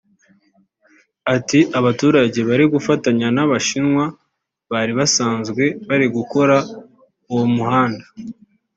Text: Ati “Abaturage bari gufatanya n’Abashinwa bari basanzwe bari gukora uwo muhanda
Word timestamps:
Ati 1.35 1.59
“Abaturage 1.79 2.39
bari 2.49 2.65
gufatanya 2.73 3.27
n’Abashinwa 3.35 4.05
bari 4.71 4.91
basanzwe 4.99 5.63
bari 5.87 6.05
gukora 6.15 6.55
uwo 7.31 7.45
muhanda 7.55 8.05